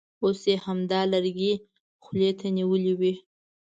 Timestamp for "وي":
2.99-3.13